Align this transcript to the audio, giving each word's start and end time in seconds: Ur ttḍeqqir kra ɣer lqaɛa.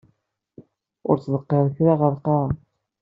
Ur 1.09 1.15
ttḍeqqir 1.17 1.65
kra 1.75 1.93
ɣer 2.01 2.11
lqaɛa. 2.17 2.49